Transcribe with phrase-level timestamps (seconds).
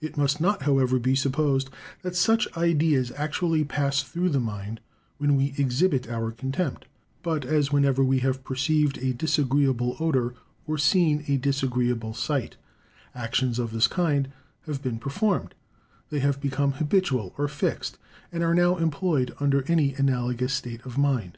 [0.00, 1.68] It must not, however, be supposed
[2.00, 4.80] that such ideas actually pass through the mind
[5.18, 6.86] when we exhibit our contempt;
[7.22, 10.34] but as whenever we have perceived a disagreeable odour
[10.66, 12.56] or seen a disagreeable sight,
[13.14, 14.30] actions of this kind
[14.64, 15.52] have been performed,
[16.08, 17.98] they have become habitual or fixed,
[18.32, 21.36] and are now employed under any analogous state of mind.